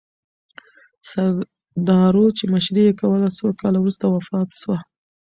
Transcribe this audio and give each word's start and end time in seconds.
سردارو 1.09 2.25
چې 2.37 2.43
مشري 2.53 2.81
یې 2.87 2.93
کوله، 3.01 3.29
څو 3.37 3.47
کاله 3.61 3.77
وروسته 3.81 4.05
وفات 4.07 4.49
سوه. 4.61 4.77